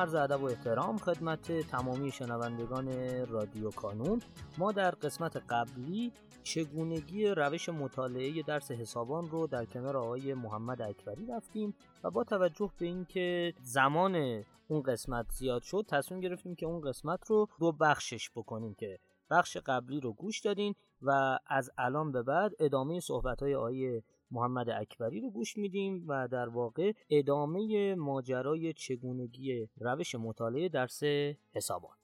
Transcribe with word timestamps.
عرض 0.00 0.14
ادب 0.14 0.42
و 0.42 0.44
احترام 0.44 0.98
خدمت 0.98 1.52
تمامی 1.52 2.10
شنوندگان 2.10 2.88
رادیو 3.26 3.70
کانون. 3.70 4.20
ما 4.58 4.72
در 4.72 4.90
قسمت 4.90 5.36
قبلی 5.36 6.12
چگونگی 6.42 7.26
روش 7.26 7.68
مطالعه 7.68 8.42
درس 8.42 8.70
حسابان 8.70 9.30
رو 9.30 9.46
در 9.46 9.64
کنار 9.64 9.96
آقای 9.96 10.34
محمد 10.34 10.82
اکبری 10.82 11.26
رفتیم 11.26 11.74
و 12.04 12.10
با 12.10 12.24
توجه 12.24 12.70
به 12.78 12.86
اینکه 12.86 13.54
زمان 13.62 14.44
اون 14.68 14.82
قسمت 14.82 15.26
زیاد 15.30 15.62
شد 15.62 15.84
تصمیم 15.88 16.20
گرفتیم 16.20 16.54
که 16.54 16.66
اون 16.66 16.80
قسمت 16.80 17.26
رو 17.26 17.48
دو 17.58 17.72
بخشش 17.72 18.30
بکنیم 18.30 18.74
که 18.74 18.98
بخش 19.30 19.56
قبلی 19.56 20.00
رو 20.00 20.12
گوش 20.12 20.40
دادین 20.40 20.74
و 21.02 21.38
از 21.46 21.70
الان 21.78 22.12
به 22.12 22.22
بعد 22.22 22.52
ادامه 22.60 23.00
صحبت 23.00 23.42
های 23.42 23.54
آقای 23.54 24.02
محمد 24.30 24.70
اکبری 24.70 25.20
رو 25.20 25.30
گوش 25.30 25.56
میدیم 25.56 26.04
و 26.08 26.28
در 26.28 26.48
واقع 26.48 26.92
ادامه 27.10 27.94
ماجرای 27.94 28.72
چگونگی 28.72 29.68
روش 29.76 30.14
مطالعه 30.14 30.68
درس 30.68 31.02
حسابان 31.54 31.96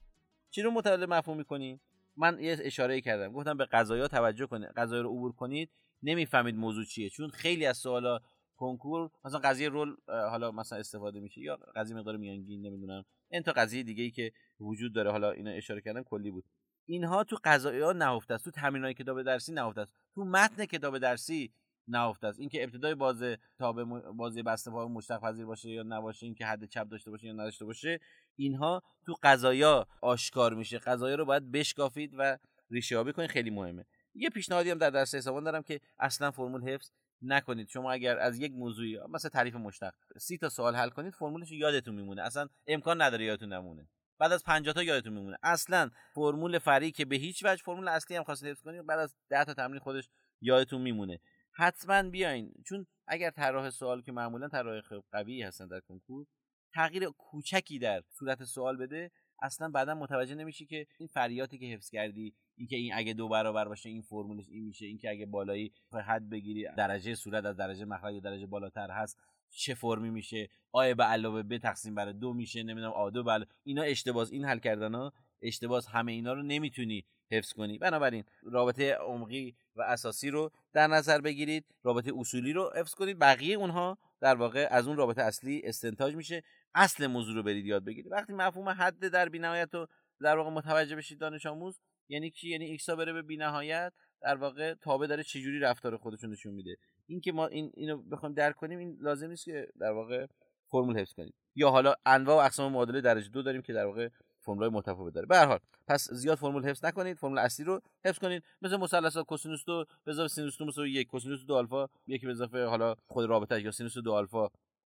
چی 0.51 0.63
رو 0.63 0.71
مطالعه 0.71 1.07
مفهوم 1.07 1.39
می‌کنیم 1.39 1.81
من 2.17 2.39
یه 2.41 2.57
اشاره 2.61 3.01
کردم. 3.01 3.33
گفتم 3.33 3.57
به 3.57 3.65
قضایا 3.65 4.09
توجه 4.09 4.47
کنید 4.47 4.69
قضایا 4.77 5.03
رو 5.03 5.09
عبور 5.09 5.33
کنید. 5.33 5.71
نمی‌فهمید 6.03 6.55
موضوع 6.55 6.85
چیه. 6.85 7.11
چون 7.11 7.29
خیلی 7.29 7.67
از 7.67 7.77
سوالا 7.77 8.21
کنکور 8.57 9.11
مثلا 9.25 9.41
قضیه 9.41 9.69
رول 9.69 9.97
حالا 10.09 10.51
مثلا 10.51 10.79
استفاده 10.79 11.21
میشه 11.21 11.41
یا 11.41 11.59
قضیه 11.77 11.97
مقدار 11.97 12.17
میانگین 12.17 12.67
نمی‌دونم. 12.67 13.05
این 13.31 13.43
تا 13.43 13.53
قضیه 13.53 13.83
دیگه 13.83 14.05
ای 14.05 14.11
که 14.11 14.33
وجود 14.61 14.93
داره. 14.93 15.11
حالا 15.11 15.31
اینا 15.31 15.51
اشاره 15.51 15.81
کردم 15.81 16.03
کلی 16.03 16.31
بود. 16.31 16.45
اینها 16.87 17.25
تو 17.25 17.37
قضایا 17.45 17.93
نهفته 17.93 18.35
است. 18.35 18.45
تو 18.45 18.51
تمرینای 18.51 18.95
کتاب 18.95 19.23
درسی 19.23 19.53
نهفته 19.53 19.81
است. 19.81 19.93
تو 20.15 20.25
متن 20.25 20.65
کتاب 20.65 20.99
درسی 20.99 21.53
نهفته 21.89 22.27
است. 22.27 22.41
اینکه 22.41 22.65
ابتدای 22.65 22.95
بازه 22.95 23.39
تا 23.59 23.73
به 23.73 23.85
بازی 24.13 24.43
بسته 24.43 24.71
پای 24.71 24.89
مشتق 24.89 25.21
پذیر 25.21 25.47
باشه 25.47 25.71
یا 25.71 25.83
نباشه 25.83 26.27
اینکه 26.27 26.47
حد 26.47 26.65
چپ 26.65 26.89
داشته 26.89 27.11
باشه 27.11 27.27
یا 27.27 27.33
نداشته 27.33 27.65
باشه 27.65 28.01
اینها 28.37 28.83
تو 29.07 29.15
قضایا 29.23 29.87
آشکار 30.03 30.55
میشه. 30.55 30.79
قضایا 30.79 31.15
رو 31.15 31.25
باید 31.25 31.53
بشکافید 31.53 32.15
و 32.19 32.39
ریشه 32.71 32.95
یابی 32.95 33.13
کنید. 33.13 33.31
خیلی 33.31 33.51
مهمه. 33.51 33.85
یه 34.15 34.31
پیشنهادی 34.31 34.71
هم 34.71 34.79
در 34.79 34.91
درس 34.91 35.15
حسابان 35.15 35.45
دارم 35.45 35.63
که 35.63 35.81
اصلا 35.99 36.31
فرمول 36.31 36.69
حفظ 36.69 36.91
نکنید. 37.23 37.69
شما 37.69 37.93
اگر 37.93 38.19
از 38.19 38.39
یک 38.39 38.53
موضوعی 38.53 38.99
مثلا 39.09 39.31
تعریف 39.31 39.55
مشتق 39.55 39.95
سی 40.19 40.39
تا 40.39 40.49
سوال 40.49 40.75
حل 40.75 40.89
کنید 40.89 41.15
فرمولش 41.15 41.53
یادتون 41.53 41.95
میمونه. 41.95 42.23
اصلا 42.23 42.49
امکان 42.67 43.03
نداره 43.03 43.25
یادتون 43.25 43.53
نمونه. 43.53 43.89
بعد 44.19 44.33
از 44.33 44.45
50 44.45 44.75
تا 44.75 44.83
یادتون 44.83 45.13
میمونه. 45.13 45.37
اصلا 45.43 45.91
فرمول 46.15 46.59
فری 46.59 46.93
که 46.93 47.05
به 47.05 47.17
هیچ 47.17 47.45
وجه 47.45 47.63
فرمول 47.65 47.89
اصلی 47.89 48.17
هم 48.17 48.25
خواستید 48.25 48.49
حفظ 48.49 48.63
کنید 48.63 48.87
بعد 48.87 48.99
از 48.99 49.15
10 49.31 49.45
تا 49.45 49.55
تمرین 49.55 49.81
خودش 49.81 50.09
یادتون 50.41 50.83
میمونه. 50.83 51.21
حتما 51.57 52.03
بیاین. 52.03 52.53
چون 52.67 52.87
اگر 53.07 53.31
طراح 53.31 53.71
سوال 53.71 54.03
که 54.03 54.13
معمولا 54.13 54.49
طراح 54.49 54.81
قوی 55.13 55.43
هستن 55.43 55.69
در 55.69 55.81
کنکور 55.81 56.27
تغییر 56.75 57.09
کوچکی 57.19 57.79
در 57.79 58.03
صورت 58.09 58.45
سوال 58.45 58.77
بده 58.77 59.11
اصلا 59.43 59.69
بعدا 59.69 59.95
متوجه 59.95 60.35
نمیشی 60.35 60.67
که 60.67 60.87
این 60.99 61.09
فریاتی 61.09 61.59
که 61.59 61.67
حفظ 61.67 61.91
کردی 61.91 62.35
اینکه 62.57 62.77
این 62.77 62.95
اگه 62.95 63.13
دو 63.13 63.29
برابر 63.29 63.69
باشه 63.69 63.89
این 63.89 64.03
فرمولش 64.03 64.49
این 64.49 64.65
میشه 64.65 64.87
اینکه 64.87 65.11
اگه 65.11 65.27
بالایی 65.27 65.73
حد 66.07 66.31
بگیری 66.31 66.69
درجه 66.77 67.15
صورت 67.15 67.45
از 67.45 67.57
درجه 67.57 67.85
مخرج 67.85 68.15
یا 68.15 68.21
درجه 68.21 68.47
بالاتر 68.47 68.91
هست 68.91 69.19
چه 69.51 69.75
فرمی 69.75 70.11
میشه؟ 70.11 70.49
آ 70.73 70.95
به 70.95 71.05
علاوه 71.05 71.43
ب 71.43 71.59
تقسیم 71.59 71.95
بر 71.95 72.13
دو 72.13 72.33
میشه 72.33 72.63
نمی‌دونم 72.63 72.93
آ 72.93 73.11
دو 73.11 73.25
بله 73.25 73.47
اینا 73.63 73.83
اشتباس. 73.83 74.33
این 74.33 74.45
حل 74.45 74.59
کردن 74.59 74.95
ها 74.95 75.13
اشتباس. 75.43 75.89
همه 75.89 76.13
اینا 76.13 76.33
رو 76.33 76.43
نمی‌تونی 76.43 77.05
حفظ 77.33 77.53
کنی. 77.53 77.79
بنابراین 77.79 78.25
رابطه 78.43 78.95
عمقی 78.95 79.57
و 79.77 79.83
اساسی 79.83 80.31
رو 80.31 80.51
در 80.73 80.87
نظر 80.87 81.21
بگیرید 81.21 81.65
رابطه 81.83 82.13
اصولی 82.17 82.53
رو 82.53 82.71
حفظ 82.77 82.95
کنید. 82.95 83.19
بقیه 83.19 83.57
اونها 83.57 83.99
در 84.21 84.35
واقع 84.35 84.69
از 84.71 84.89
اون 84.89 84.97
رابطه 84.97 85.23
اصلی 85.23 85.63
استنتاج 85.65 86.15
میشه. 86.15 86.43
اصل 86.75 87.07
موضوع 87.07 87.35
رو 87.35 87.43
برید 87.43 87.67
یاد 87.67 87.85
بگیرید. 87.85 88.13
وقتی 88.13 88.33
مفهوم 88.33 88.69
حد 88.69 89.09
در 89.09 89.29
بینهایت 89.29 89.75
رو 89.75 89.87
در 90.21 90.37
واقع 90.37 90.51
متوجه 90.51 90.97
بشید 90.97 91.19
دانش 91.19 91.47
آموز 91.47 91.81
یعنی 92.09 92.31
چی 92.31 92.51
یعنی 92.51 92.65
x 92.65 92.81
ا 92.81 92.97
بره 92.97 93.13
به 93.13 93.23
بینهایت 93.23 93.93
در 94.23 94.37
واقع 94.37 94.75
تابع 94.75 95.07
داره 95.07 95.23
چجوری 95.23 95.59
رفتار 95.59 95.97
خودشون 95.97 96.31
نشون 96.31 96.55
میده. 96.55 96.77
این 97.07 97.21
که 97.21 97.33
ما 97.33 97.47
این 97.47 97.71
اینو 97.75 98.03
بخوایم 98.03 98.35
درک 98.35 98.57
کنیم 98.57 98.79
این 98.79 98.99
لازم 99.01 99.31
نیست 99.31 99.45
که 99.45 99.69
در 99.81 99.91
واقع 99.93 100.27
فرمول 100.71 100.99
حفظ 100.99 101.13
کنیم. 101.13 101.35
یا 101.55 101.71
حالا 101.71 101.95
انواع 102.07 102.37
و 102.37 102.47
اقسام 102.47 102.73
معادله 102.73 103.01
درجه 103.01 103.29
دو 103.29 103.43
داریم 103.43 103.63
که 103.63 103.73
در 103.73 103.85
واقع 103.85 104.09
فرمولای 104.47 104.71
متفاوت 104.71 105.15
داره. 105.15 105.27
به 105.27 105.39
حال 105.39 105.59
پس 105.89 106.11
زیاد 106.11 106.39
فرمول 106.39 106.69
حفظ 106.69 106.85
نکنید 106.85 107.17
فرمول 107.17 107.39
اصلی 107.39 107.65
رو 107.65 107.81
حفظ 108.05 108.19
کنید. 108.19 108.43
مثل 108.63 108.77
مثلث 108.77 109.17
کوسینوس 109.17 109.65
دو 109.65 109.85
به 110.05 110.11
اضافه 110.11 110.29
سینوس 110.29 110.59
دو 110.59 110.65
مساوی 110.65 110.91
یک 110.91 111.07
کوسینوس 111.07 111.45
دو 111.45 111.55
آلفا 111.55 111.89
یکی 112.07 112.27
به 112.27 112.33
اضافه 112.33 112.65
حالا 112.65 112.95
خود 113.07 113.25
رابطه 113.25 113.63
یا 113.63 113.71
سینوس 113.71 113.99
دو 113.99 114.13
آلفا 114.13 114.49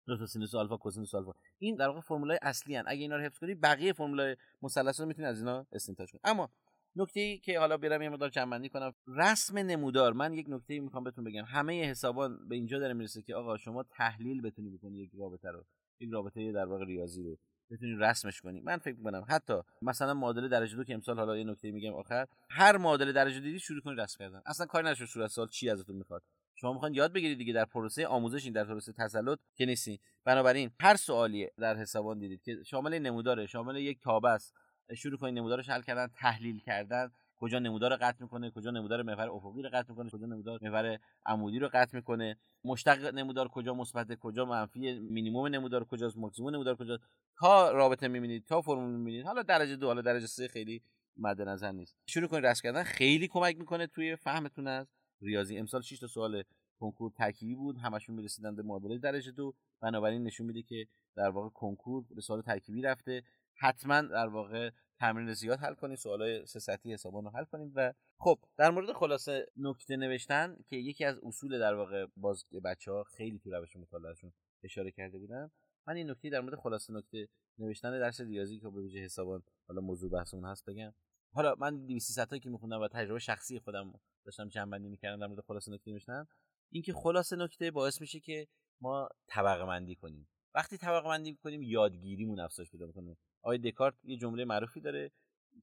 دو 0.07 0.17
تا 0.17 0.27
سینوس 0.27 0.55
آلفا 0.55 0.77
کوسینوس 0.77 1.15
آلفا. 1.15 1.33
این 1.59 1.77
در 1.77 1.89
واقع 1.89 2.01
فرمولای 2.01 2.39
اصلی 2.43 2.77
هن. 2.77 2.85
اگه 2.87 3.01
اینا 3.01 3.17
رو 3.17 3.23
حفظ 3.23 3.39
کنید 3.39 3.61
بقیه 3.61 3.93
فرمولای 3.93 4.37
مثلث 4.63 5.01
رو 5.01 5.07
می‌تونید 5.07 5.31
از 5.31 5.39
اینا 5.39 5.67
استنتاج 5.73 6.11
کنید. 6.11 6.21
اما 6.25 6.51
نکته 6.97 7.21
ای 7.21 7.39
که 7.39 7.59
حالا 7.59 7.77
برم 7.77 8.03
یه 8.03 8.09
مقدار 8.09 8.29
جمع 8.29 8.69
کنم 8.69 8.93
رسم 9.07 9.59
نمودار. 9.59 10.13
من 10.13 10.35
یک 10.35 10.47
نکته 10.49 10.75
ای 10.75 10.81
می‌خوام 10.81 11.05
بهتون 11.05 11.25
بگم. 11.25 11.45
همه 11.45 11.85
حسابان 11.85 12.49
به 12.49 12.55
اینجا 12.55 12.79
داره 12.79 12.95
می‌رسه 12.95 13.23
که 13.23 13.35
آقا 13.35 13.57
شما 13.57 13.83
تحلیل 13.83 14.43
بتونی 14.43 14.71
بکنید 14.71 14.99
یک 14.99 15.11
رابطه 15.19 15.51
رو 15.51 15.65
یک 16.01 16.11
رابطه 16.13 16.53
در 16.53 16.67
واقع 16.67 16.85
ریاضی 16.85 17.23
رو. 17.23 17.39
بتونید 17.75 18.03
رسمش 18.03 18.41
کنی. 18.41 18.61
من 18.61 18.77
فکر 18.77 18.97
می‌کنم 18.97 19.27
حتی 19.29 19.55
مثلا 19.83 20.15
معادله 20.15 20.49
درجه 20.49 20.77
دو 20.77 20.85
که 20.85 20.95
امسال 20.95 21.19
حالا 21.19 21.37
یه 21.37 21.45
نکته 21.45 21.71
میگم 21.71 21.95
آخر 21.95 22.27
هر 22.51 22.77
معادله 22.77 23.13
درجه 23.13 23.41
دیدی 23.41 23.59
شروع 23.59 23.81
کنید 23.81 24.01
رسم 24.01 24.19
کردن. 24.19 24.43
اصلا 24.47 24.67
کاری 24.67 24.89
نشه 24.89 25.07
صورت 25.07 25.31
سوال 25.31 25.49
چی 25.49 25.71
ازتون 25.71 25.97
می‌خواد. 25.97 26.23
شما 26.55 26.73
می‌خواین 26.73 26.95
یاد 26.95 27.13
بگیرید 27.13 27.39
دیگه 27.39 27.53
در 27.53 27.65
پروسه 27.65 28.07
آموزش 28.07 28.45
این 28.45 28.53
در 28.53 28.65
پروسه 28.65 28.93
تسلط 28.93 29.39
که 29.57 29.67
نیستی. 29.67 30.01
بنابراین 30.25 30.71
هر 30.81 30.97
سوالی 30.97 31.49
در 31.59 31.77
حسابان 31.77 32.19
دیدید 32.19 32.43
که 32.43 32.63
شامل 32.67 32.99
نموداره 32.99 33.47
شامل 33.47 33.77
یک 33.77 34.01
تابه 34.01 34.29
است. 34.29 34.55
شروع 34.97 35.19
کنید 35.19 35.35
نمودارش 35.39 35.69
حل 35.69 35.83
کردن 35.83 36.07
تحلیل 36.07 36.61
کردن. 36.61 37.11
کجا 37.45 37.59
نمودار 37.59 37.97
قطع 37.97 38.23
می‌کنه 38.23 38.51
کجا 38.51 38.71
نمودار 38.71 39.03
محور 39.03 39.31
افقی 39.31 39.63
رو 39.63 39.69
قطع 39.73 39.91
می‌کنه 39.91 40.11
کجا 40.11 40.27
نمودار 40.27 40.59
محور 40.63 40.99
عمودی 41.27 41.59
رو 41.59 41.69
قطع 41.75 41.97
می‌کنه. 41.97 42.37
مشتق 42.65 43.15
نمودار 43.15 43.49
کجا 43.49 43.75
مثبت 43.75 44.15
کجا 44.15 44.45
منفی 44.45 44.99
مینیمم 44.99 45.47
نمودار 45.47 45.85
کجاست 45.85 46.17
ماکسیمم 46.17 46.49
نمودار 46.49 46.77
کجاست؟ 46.77 47.03
تا 47.39 47.71
رابطه 47.71 48.09
می‌بینید 48.09 48.45
تا 48.45 48.61
فرمول 48.63 48.91
می‌بینید. 48.91 49.27
حالا 49.27 49.43
درجه 49.43 49.77
دو 49.77 49.87
حالا 49.87 50.03
درجه 50.03 50.27
سه 50.27 50.49
خیلی 50.49 50.83
مد 51.17 51.43
نظر 51.43 51.73
نیست. 51.73 51.97
شروع 52.07 52.29
کنید 52.29 52.47
رسم 52.47 52.61
کردن. 52.63 52.83
خیلی 52.83 53.29
کمک 53.29 53.59
می‌کنه 53.59 53.87
توی 53.87 54.17
فهمتون 54.17 54.67
از 54.67 54.87
ریاضی. 55.23 55.59
امسال 55.59 55.83
6 55.83 55.99
تا 55.99 56.07
سوال 56.07 56.43
کنکور 56.81 57.13
ترکیبی 57.17 57.55
بود. 57.55 57.79
همشون 57.79 58.17
می‌رسیدن 58.17 58.57
به 58.57 58.63
معادله 58.63 58.99
درجه 58.99 59.31
دو. 59.31 59.55
بنابراین 59.83 60.23
نشون 60.23 60.47
میده 60.47 60.63
که 60.63 60.87
در 61.17 61.29
واقع 61.29 61.49
کنکور 61.49 62.05
به 62.15 62.21
سوال 62.21 62.43
ترکیبی 62.43 62.83
رفته. 62.83 63.23
حتما 63.61 64.03
در 64.03 64.27
واقع 64.27 64.71
تمرین 65.01 65.33
زیاد 65.33 65.59
حل 65.59 65.75
کنید 65.75 65.99
سوالای 65.99 66.47
سه 66.47 66.59
سطحی 66.59 66.93
حسابان 66.93 67.25
رو 67.25 67.31
حل 67.31 67.45
کنید 67.45 67.73
و 67.75 67.93
خب 68.19 68.39
در 68.57 68.71
مورد 68.71 68.93
خلاصه 68.93 69.47
نکته 69.57 69.97
نوشتن 69.97 70.57
که 70.69 70.77
یکی 70.77 71.05
از 71.05 71.19
اصول 71.23 71.59
در 71.59 71.75
واقع 71.75 72.07
باز 72.17 72.45
بچه 72.65 72.93
ها 72.93 73.05
خیلی 73.05 73.39
تو 73.39 73.51
روش 73.51 73.77
مطالعهشون 73.77 74.33
اشاره 74.63 74.91
کرده 74.91 75.19
بودن 75.19 75.51
من 75.87 75.97
این 75.97 76.11
نکته 76.11 76.31
در 76.31 76.41
مورد 76.41 76.55
خلاصه 76.59 76.93
نکته 76.93 77.29
نوشتن 77.59 77.99
درس 77.99 78.21
ریاضی 78.21 78.59
که 78.59 78.69
به 78.69 78.81
ویژه 78.81 78.99
حسابان 78.99 79.43
حالا 79.69 79.81
موضوع 79.81 80.11
بحثمون 80.11 80.45
هست 80.45 80.65
بگم. 80.65 80.95
حالا 81.33 81.55
من 81.59 81.87
200 81.87 82.13
صفحه‌ای 82.13 82.41
که 82.41 82.51
میخوندم 82.51 82.81
و 82.81 82.89
تجربه 82.89 83.19
شخصی 83.19 83.59
خودم 83.59 84.01
داشتم 84.25 84.49
جنبندی 84.49 84.89
می‌کردم 84.89 85.21
در 85.21 85.27
مورد 85.27 85.41
خلاصه 85.41 85.73
نکته 85.73 85.91
نوشتن 85.91 86.27
اینکه 86.71 86.93
خلاصه 86.93 87.37
نکته 87.37 87.71
باعث 87.71 88.01
میشه 88.01 88.21
که 88.21 88.49
ما 88.81 89.09
طبقه 89.29 89.65
بندی 89.65 89.95
کنیم. 89.95 90.29
وقتی 90.55 90.77
طبقه 90.77 91.09
بندی 91.09 91.35
کنیم 91.35 91.63
یادگیریمون 91.63 92.41
افزایش 92.41 92.71
پیدا 92.71 92.87
می‌کنه. 92.87 93.17
آقای 93.45 93.59
دکارت 93.59 93.95
یه 94.05 94.17
جمله 94.17 94.45
معروفی 94.45 94.81
داره 94.81 95.11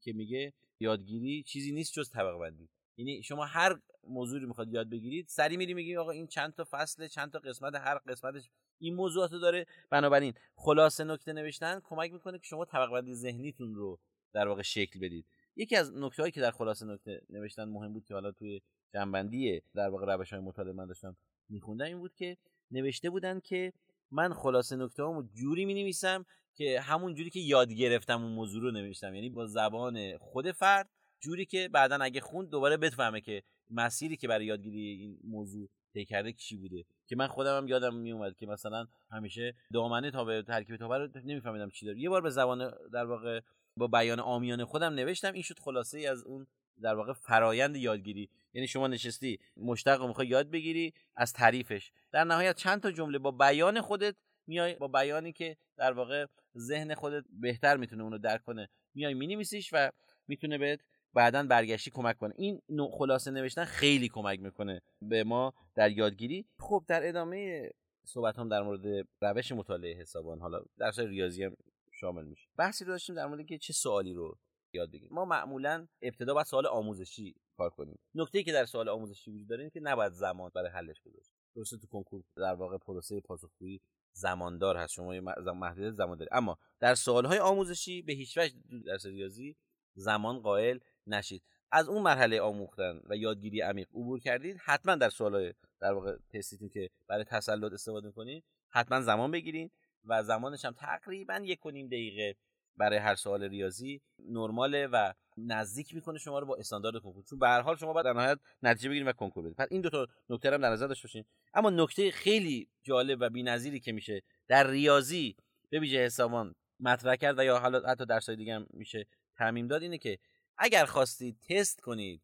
که 0.01 0.13
میگه 0.13 0.53
یادگیری 0.79 1.43
چیزی 1.43 1.72
نیست 1.72 1.93
جز 1.93 2.09
طبقه 2.09 2.37
بندی. 2.37 2.69
یعنی 2.97 3.23
شما 3.23 3.45
هر 3.45 3.79
موضوعی 4.07 4.45
می‌خواد 4.45 4.73
یاد 4.73 4.89
بگیرید 4.89 5.28
سری 5.28 5.57
میری 5.57 5.73
میگی 5.73 5.97
آقا 5.97 6.11
این 6.11 6.28
چند 6.28 6.53
تا 6.53 6.67
فصل 6.72 7.07
چند 7.07 7.31
تا 7.31 7.39
قسمت 7.39 7.75
هر 7.75 7.97
قسمتش 7.97 8.49
این 8.79 8.95
موضوعاتو 8.95 9.39
داره. 9.39 9.66
بنابراین 9.89 10.33
خلاصه 10.55 11.03
نکته 11.03 11.33
نوشتن 11.33 11.81
کمک 11.83 12.13
می‌کنه 12.13 12.37
که 12.37 12.45
شما 12.45 12.66
طبقه 12.66 12.91
بندی 12.91 13.16
ذهنیتون 13.16 13.75
رو 13.75 13.99
در 14.34 14.47
واقع 14.47 14.61
شکل 14.61 14.99
بدید. 14.99 15.25
یکی 15.55 15.75
از 15.75 15.93
نکته 15.93 16.23
هایی 16.23 16.31
که 16.31 16.41
در 16.41 16.51
خلاصه 16.51 16.85
نکته 16.85 17.22
نوشتن 17.29 17.66
مهم 17.66 17.93
بود 17.93 18.05
که 18.05 18.13
حالا 18.13 18.31
توی 18.31 18.61
جنبندی 18.93 19.61
در 19.73 19.89
واقع 19.89 20.16
روش 20.16 20.34
های 20.34 20.41
مطالعه 20.41 20.73
من 20.73 20.85
داشتم 20.85 21.17
میخوندم 21.49 21.85
این 21.85 21.99
بود 21.99 22.13
که 22.13 22.37
نوشته 22.72 23.09
بودن 23.09 23.39
که 23.39 23.73
من 24.11 24.34
خلاصه 24.34 24.75
نکته 24.75 25.03
جوری 25.34 25.66
می 25.66 25.73
نویسم 25.73 26.25
که 26.55 26.81
همون 26.81 27.13
جوری 27.13 27.29
که 27.29 27.39
یاد 27.39 27.71
گرفتم 27.71 28.23
اون 28.23 28.31
موضوع 28.31 28.61
رو 28.61 28.71
نوشتم. 28.71 29.15
یعنی 29.15 29.29
با 29.29 29.47
زبان 29.47 30.17
خود 30.17 30.51
فرد 30.51 30.89
جوری 31.19 31.45
که 31.45 31.69
بعدا 31.73 31.97
اگه 32.01 32.21
خوند 32.21 32.49
دوباره 32.49 32.77
بفهمه 32.77 33.21
که 33.21 33.43
مسیری 33.69 34.17
که 34.17 34.27
برای 34.27 34.45
یادگیری 34.45 34.87
این 34.87 35.19
موضوع 35.23 35.69
طی 35.93 36.05
کرده 36.05 36.33
چی 36.33 36.57
بوده. 36.57 36.85
که 37.07 37.15
من 37.15 37.27
خودم 37.27 37.57
هم 37.57 37.67
یادم 37.67 37.95
می 37.95 38.11
اومد 38.11 38.35
که 38.35 38.45
مثلا 38.45 38.87
همیشه 39.11 39.55
دامنه 39.73 40.11
تا 40.11 40.25
به 40.25 40.43
ترکیب 40.43 40.75
تا 40.75 40.97
رو 40.97 41.09
نمیفهمیدم 41.25 41.69
چی 41.69 41.85
داره. 41.85 41.99
یه 41.99 42.09
بار 42.09 42.21
به 42.21 42.29
زبان 42.29 42.71
در 42.93 43.05
واقع 43.05 43.41
با 43.77 43.87
بیان 43.87 44.19
آمیانه 44.19 44.65
خودم 44.65 44.93
نوشتم. 44.93 45.33
این 45.33 45.43
شد 45.43 45.59
خلاصه 45.59 45.97
ای 45.97 46.07
از 46.07 46.23
اون 46.23 46.47
در 46.81 46.95
واقع 46.95 47.13
فرایند 47.13 47.75
یادگیری. 47.75 48.29
یعنی 48.53 48.67
شما 48.67 48.87
نشستی 48.87 49.39
مشتق 49.57 50.01
رو 50.01 50.07
می‌خوای 50.07 50.27
یاد 50.27 50.49
بگیری 50.49 50.93
از 51.15 51.33
تعریفش. 51.33 51.91
در 52.11 52.23
نهایت 52.23 52.55
چند 52.55 52.81
تا 52.81 52.91
جمله 52.91 53.19
با 53.19 53.31
بیان 53.31 53.81
خودت 53.81 54.15
میای 54.47 54.76
با 54.76 54.88
بیانی 54.88 55.34
که 55.34 55.58
در 55.78 55.91
واقع 55.93 56.26
ذهن 56.58 56.96
خودت 56.96 57.23
بهتر 57.29 57.78
می‌تونه 57.78 58.03
اونو 58.03 58.17
درک 58.17 58.43
کنه 58.43 58.70
میای 58.93 59.14
مینویسیش 59.14 59.70
و 59.73 59.91
می‌تونه 60.28 60.58
بهت 60.58 60.79
بعدا 61.14 61.43
برگشتی 61.43 61.91
کمک 61.91 62.17
کنه. 62.17 62.34
این 62.38 62.61
نوع 62.70 62.91
خلاصه 62.97 63.32
نوشتن 63.32 63.66
خیلی 63.66 64.09
کمک 64.09 64.40
می‌کنه 64.40 64.82
به 65.02 65.23
ما 65.23 65.53
در 65.76 65.91
یادگیری. 65.91 66.46
خب 66.59 66.84
در 66.88 67.08
ادامه 67.08 67.70
صحبت 68.05 68.40
هم 68.40 68.49
در 68.49 68.61
مورد 68.61 69.08
روش 69.22 69.52
مطالعه 69.52 70.02
حسابان 70.02 70.40
حالا 70.40 70.64
درس 70.78 70.99
ریاضی 70.99 71.44
هم 71.44 71.58
شامل 71.91 72.26
میشه. 72.26 72.47
بحثی 72.58 72.85
رو 72.85 72.91
داشتیم 72.91 73.16
در 73.16 73.26
مورد 73.26 73.46
که 73.46 73.58
چه 73.58 73.73
سوالی 73.73 74.14
رو 74.14 74.37
یاد 74.73 74.91
بگیریم. 74.91 75.09
ما 75.11 75.26
معمولا 75.26 75.87
ابتدا 76.02 76.34
باید 76.34 76.46
سوال 76.46 76.66
آموزشی 76.66 77.35
کار 77.58 77.70
کنیم. 77.70 77.99
نکته 78.16 78.44
که 78.44 78.52
در 78.52 78.66
سوال 78.66 78.90
آموزشی 78.90 79.32
وجود 79.32 79.47
داره 79.47 79.61
اینه 79.61 79.70
که 79.70 79.79
نباید 79.79 80.11
زمان 80.11 80.52
برای 80.55 80.70
حلش 80.70 81.02
گذاشت. 81.02 81.32
درسته 81.55 81.78
تو 81.78 81.87
کنکور 81.87 82.23
در 82.35 82.53
واقع 82.53 82.78
پروسه 82.78 83.20
پاسخگویی 83.20 83.82
زماندار 84.13 84.78
هست. 84.78 84.93
شما 84.93 85.19
محدودیت 85.53 85.93
زمان 85.93 86.17
دارید 86.17 86.34
اما 86.34 86.58
در 86.79 86.96
سوالهای 86.96 87.40
آموزشی 87.40 88.02
به 88.02 88.13
هیچ 88.13 88.37
وجه 88.37 88.55
درس 88.85 89.05
ریاضی 89.05 89.55
زمان 89.96 90.40
قائل 90.40 90.79
نشید. 91.08 91.43
از 91.72 91.90
اون 91.90 92.02
مرحله 92.02 92.41
آموختن 92.41 92.99
و 93.09 93.16
یادگیری 93.16 93.61
عمیق 93.61 93.87
عبور 93.90 94.19
کردید 94.19 94.58
حتما 94.63 94.96
در 94.96 95.09
سوالهای 95.09 95.53
در 95.79 95.93
واقع 95.93 96.17
تستیتون 96.34 96.69
که 96.69 96.90
برای 97.08 97.23
تسلط 97.23 97.73
استفاده 97.73 98.08
می‌کنید 98.08 98.43
حتما 98.69 99.02
زمان 99.02 99.31
بگیرید 99.31 99.72
و 100.05 100.23
زمانش 100.23 100.66
هم 100.66 100.73
تقریبا 100.73 101.41
یک 101.43 101.66
و 101.66 101.72
نیم 101.72 101.87
دقیقه 101.87 102.35
برای 102.78 102.97
هر 102.97 103.16
سوال 103.16 103.44
ریاضی 103.44 104.02
نرماله 104.20 104.88
و 104.88 105.14
نزدیک 105.38 105.96
می‌کنه 105.96 106.20
شما 106.20 106.40
رو 106.40 106.46
با 106.46 106.56
استاندارد 106.56 107.02
کنکور. 107.02 107.23
چون 107.23 107.40
به 107.40 107.47
هر 107.47 107.62
حال 107.62 107.76
شما 107.76 107.94
باید 107.94 108.06
در 108.06 108.14
نهایت 108.14 108.40
نتیجه 108.64 108.90
بگیرید 108.90 109.08
و 109.08 109.12
کنکور 109.12 109.44
بدید 109.44 109.58
پس 109.58 109.68
این 109.72 109.82
دو 109.82 109.90
تا 109.90 110.08
نکته 110.29 110.52
هم 110.52 110.62
در 110.62 110.70
نظر 110.70 110.88
داشته 110.88 111.08
باشین. 111.08 111.26
اما 111.53 111.70
نکته 111.70 112.12
خیلی 112.12 112.70
جالب 112.84 113.18
و 113.22 113.29
بی‌نظیری 113.29 113.79
که 113.79 113.91
میشه 113.91 114.22
در 114.47 114.68
ریاضی 114.68 115.35
به 115.70 115.79
ویژه 115.79 115.97
حسابان 115.97 116.56
مطرح 116.79 117.16
کرد 117.16 117.40
و 117.40 117.44
یا 117.44 117.59
حالا 117.59 117.90
حتی 117.90 118.06
درسای 118.06 118.35
دیگه 118.35 118.56
هم 118.56 118.68
میشه 118.70 119.08
تعمیم 119.35 119.68
داد 119.68 119.82
اینه 119.82 119.97
که 119.97 120.20
اگر 120.58 120.85
خواستید 120.85 121.40
تست 121.50 121.82
کنید 121.82 122.22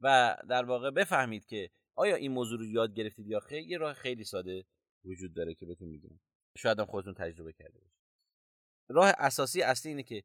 و 0.00 0.36
در 0.48 0.64
واقع 0.64 0.90
بفهمید 0.90 1.44
که 1.44 1.70
آیا 1.94 2.16
این 2.16 2.32
موضوع 2.32 2.58
رو 2.58 2.64
یاد 2.64 2.94
گرفتید 2.94 3.26
یا 3.26 3.40
خیر 3.40 3.62
یه 3.62 3.78
راه 3.78 3.94
خیلی 3.94 4.24
ساده 4.24 4.64
وجود 5.04 5.34
داره 5.34 5.54
که 5.54 5.66
بهتون 5.66 5.88
میگم. 5.88 6.20
شاید 6.56 6.80
هم 6.80 6.86
خودتون 6.86 7.14
تجربه 7.14 7.52
کرده 7.52 7.78
باشید. 7.78 7.95
راه 8.88 9.14
اساسی 9.18 9.62
اصلی 9.62 9.90
اینه 9.90 10.02
که 10.02 10.22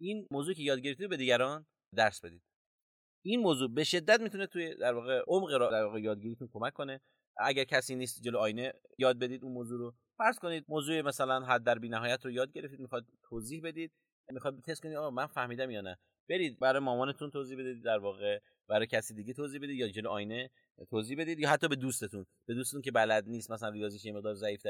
این 0.00 0.26
موضوع 0.30 0.54
که 0.54 0.62
یاد 0.62 0.78
گرفتید 0.78 1.08
به 1.08 1.16
دیگران 1.16 1.66
درس 1.94 2.20
بدید. 2.20 2.42
این 3.24 3.40
موضوع 3.40 3.74
به 3.74 3.84
شدت 3.84 4.20
می‌تونه 4.20 4.46
توی 4.46 4.74
در 4.74 4.94
واقع 4.94 5.22
عمق 5.26 5.70
در 5.70 5.84
واقع 5.84 6.00
یادگیریتون 6.00 6.48
کمک 6.52 6.72
کنه. 6.72 7.00
اگر 7.38 7.64
کسی 7.64 7.94
نیست 7.94 8.22
جلو 8.22 8.38
آینه 8.38 8.72
یاد 8.98 9.18
بدید 9.18 9.44
اون 9.44 9.52
موضوع 9.52 9.78
رو. 9.78 9.94
فرض 10.18 10.38
کنید 10.38 10.64
موضوع 10.68 11.00
مثلا 11.00 11.44
حد 11.44 11.64
در 11.64 11.78
بی‌نهایت 11.78 12.24
رو 12.24 12.30
یاد 12.30 12.52
گرفتید 12.52 12.80
می‌خواد 12.80 13.06
توضیح 13.22 13.60
بدید. 13.64 13.92
می‌خواد 14.30 14.60
تست 14.60 14.82
کنید 14.82 14.96
آه 14.96 15.14
من 15.14 15.26
فهمیدم 15.26 15.70
یا 15.70 15.80
نه. 15.80 15.98
برید 16.28 16.58
برای 16.58 16.82
مامانتون 16.82 17.30
توضیح 17.30 17.58
بدید 17.58 17.84
در 17.84 17.98
واقع. 17.98 18.38
برای 18.68 18.86
کسی 18.86 19.14
دیگه 19.14 19.32
توضیح 19.32 19.60
بدید 19.60 19.76
یا 19.76 19.88
جلو 19.88 20.08
آینه 20.08 20.50
توضیح 20.90 21.18
بدید 21.18 21.38
یا 21.40 21.50
حتی 21.50 21.68
به 21.68 21.76
دوستتون. 21.76 22.26
به 22.46 22.54
دوستتون 22.54 22.82
که 22.82 22.92
بلد 22.92 23.24
نیست 23.28 23.50
مثلا 23.50 23.68
ریاضیش 23.68 24.04
یه 24.04 24.12
مقدار 24.12 24.34
ضعیف 24.34 24.66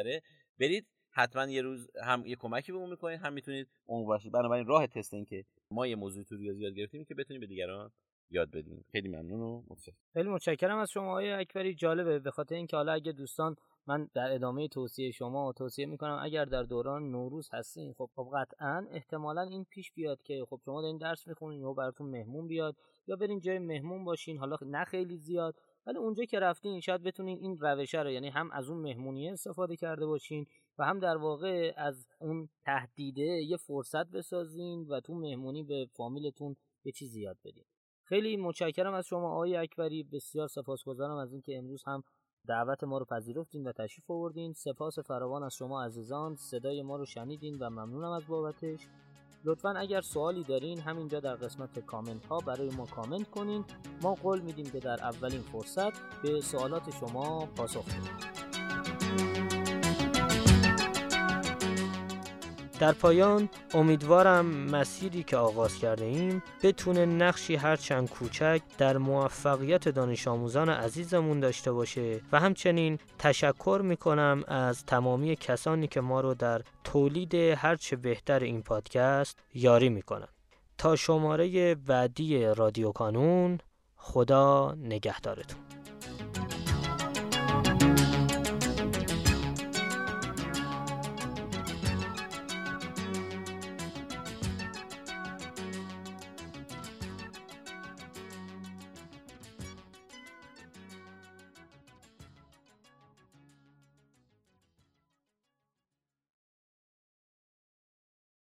برید 0.61 0.87
حتما 1.15 1.47
یه 1.47 1.63
روز 1.63 1.91
هم 2.03 2.27
یه 2.27 2.37
کمکی 2.37 2.73
به 2.73 2.79
اون 2.79 2.91
می‌کنید 2.91 3.21
هم 3.21 3.33
می‌تونید 3.33 3.69
اون 3.87 4.05
باشید 4.05 4.33
بنابراین 4.33 4.67
راه 4.67 4.87
تست 4.87 5.15
این 5.15 5.25
که 5.25 5.45
ما 5.71 5.87
یه 5.87 5.97
موضوع 5.97 6.25
تو 6.25 6.37
ریاضی 6.37 6.63
یاد 6.63 6.73
گرفتیم 6.75 7.05
که 7.05 7.15
بتونیم 7.15 7.41
به 7.41 7.47
دیگران 7.47 7.93
یاد 8.31 8.51
بدیم. 8.51 8.85
خیلی 8.93 9.09
ممنون 9.09 9.41
و 9.41 9.63
متشکرم. 9.69 9.97
خیلی 10.13 10.29
متشکرم 10.29 10.79
از 10.79 10.91
شما 10.91 11.11
آقای 11.11 11.33
اکبری. 11.33 11.75
جالبه 11.75 12.19
به 12.19 12.31
خاطر 12.31 12.55
اینکه 12.55 12.77
حالا 12.77 12.93
اگه 12.93 13.13
دوستان 13.13 13.57
من 13.87 14.09
در 14.15 14.33
ادامه 14.33 14.69
توصیه 14.69 15.11
شما 15.11 15.53
توصیه 15.53 15.87
می‌کنم 15.87 16.19
اگر 16.23 16.45
در 16.45 16.63
دوران 16.63 17.11
نوروز 17.11 17.49
هستین 17.53 17.93
خب 17.93 18.11
خب 18.15 18.29
قطعا 18.35 18.87
احتمالا 18.91 19.43
این 19.43 19.65
پیش 19.71 19.93
بیاد 19.93 20.23
که 20.23 20.45
خب 20.51 20.61
شما 20.65 20.83
دارین 20.83 20.99
درس 20.99 21.29
می‌خونین 21.29 21.61
یا 21.61 21.73
براتون 21.73 22.11
مهمون 22.11 22.47
بیاد 22.47 22.77
یا 23.07 23.17
برین 23.17 23.41
جای 23.41 23.59
مهمون 23.59 24.05
باشین 24.05 24.39
حالا 24.39 24.57
نه 24.63 24.85
خیلی 24.85 25.17
زیاد. 25.17 25.55
ولی 25.87 25.99
اونجا 25.99 26.25
که 26.25 26.41
رفتین 26.41 26.81
شاید 26.81 27.03
بتونین 27.03 27.39
این 27.39 27.59
روشه 27.59 28.03
رو 28.03 28.11
یعنی 28.11 28.29
هم 28.29 28.51
از 28.51 28.71
اون 28.71 28.79
مهمونی 28.79 29.31
استفاده 29.31 29.77
کرده 29.77 30.07
باشین 30.07 30.47
و 30.79 30.85
هم 30.85 30.99
در 30.99 31.17
واقع 31.17 31.73
از 31.77 32.07
اون 32.19 32.49
تهدیده 32.65 33.23
یه 33.23 33.57
فرصت 33.57 34.07
بسازین 34.07 34.87
و 34.89 35.01
تو 35.01 35.15
مهمونی 35.15 35.63
به 35.63 35.87
فامیلتون 35.93 36.57
یه 36.85 36.93
چیزی 36.93 37.21
یاد 37.21 37.39
بدین. 37.45 37.65
خیلی 38.05 38.37
متشکرم 38.37 38.95
از 38.95 39.07
شما 39.07 39.33
آقای 39.33 39.57
اکبری. 39.57 40.03
بسیار 40.03 40.49
سپاسگزارم 40.49 41.17
از 41.17 41.33
اینکه 41.33 41.59
امروز 41.59 41.83
هم 41.87 42.03
دعوت 42.47 42.85
ما 42.85 42.99
رو 42.99 43.05
پذیرفتین 43.05 43.67
و 43.67 43.73
تشریف 43.73 44.11
آوردین. 44.11 44.53
سپاس 44.53 44.99
فراوان 44.99 45.43
از 45.43 45.55
شما 45.55 45.85
عزیزان. 45.85 46.37
صدای 46.37 46.83
ما 46.83 46.97
رو 46.97 47.05
شنیدین 47.05 47.59
و 47.59 47.71
ممنونم 47.71 48.11
از 48.11 48.27
بابتش. 48.27 48.89
لطفا 49.47 49.71
اگر 49.71 50.01
سوالی 50.01 50.43
دارین 50.43 50.81
همینجا 50.81 51.21
در 51.21 51.35
قسمت 51.35 51.79
کامنت 51.79 52.27
ها 52.27 52.39
برای 52.39 52.71
ما 52.71 52.87
کامنت 52.87 53.31
کنین. 53.31 53.65
ما 54.03 54.15
قول 54.15 54.41
میدیم 54.41 54.67
که 54.71 54.81
در 54.81 55.03
اولین 55.03 55.41
فرصت 55.41 55.93
به 56.23 56.41
سوالات 56.41 56.83
شما 57.01 57.47
پاسخ 57.57 57.85
بدیم. 57.85 58.35
در 62.81 62.93
پایان 62.93 63.49
امیدوارم 63.75 64.47
مسیری 64.47 65.23
که 65.23 65.37
آغاز 65.37 65.79
کرده 65.79 66.05
ایم 66.05 66.43
بتونه 66.63 67.07
نقشی 67.07 67.57
هرچند 67.57 68.11
کوچک 68.11 68.63
در 68.79 68.99
موفقیت 68.99 69.89
دانش 69.89 70.29
آموزان 70.29 70.69
عزیزمون 70.69 71.41
داشته 71.41 71.73
باشه. 71.73 72.21
و 72.33 72.41
همچنین 72.41 72.99
تشکر 73.19 73.81
می‌کنم 73.85 74.45
از 74.49 74.85
تمامی 74.85 75.37
کسانی 75.37 75.87
که 75.87 76.01
ما 76.01 76.21
رو 76.21 76.35
در 76.35 76.63
تولید 76.95 77.35
هرچه 77.35 77.97
بهتر 77.97 78.39
این 78.39 78.63
پادکست 78.63 79.39
یاری 79.55 79.89
می‌کنن. 79.89 80.29
تا 80.79 80.97
شماره 80.97 81.75
بعدی 81.75 82.45
رادیو 82.45 82.93
کانون 82.93 83.59
خدا 83.97 84.75
نگهدارتون. 84.79 85.74